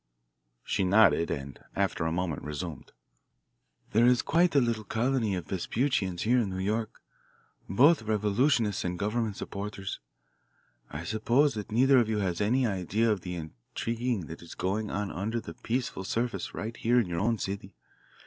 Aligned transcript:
She 0.63 0.83
nodded 0.83 1.29
and 1.29 1.59
after 1.75 2.05
a 2.05 2.11
moment 2.11 2.41
resumed 2.41 2.91
"There 3.91 4.07
is 4.07 4.23
quite 4.23 4.55
a 4.55 4.59
little 4.59 4.83
colony 4.83 5.35
of 5.35 5.45
Vespuccians 5.45 6.23
here 6.23 6.39
in 6.39 6.49
New 6.49 6.57
York, 6.57 7.03
both 7.69 8.01
revolutionists 8.01 8.83
and 8.83 8.97
government 8.97 9.37
supporters. 9.37 9.99
I 10.89 11.03
suppose 11.03 11.53
that 11.53 11.71
neither 11.71 11.99
of 11.99 12.09
you 12.09 12.17
has 12.17 12.41
any 12.41 12.65
idea 12.65 13.11
of 13.11 13.21
the 13.21 13.35
intriguing 13.35 14.21
that 14.25 14.41
is 14.41 14.55
going 14.55 14.89
on 14.89 15.11
under 15.11 15.39
the 15.39 15.53
peaceful 15.53 16.03
surface 16.03 16.55
right 16.55 16.75
here 16.75 16.99
in 16.99 17.05
your 17.05 17.19
own 17.19 17.37
city. 17.37 17.75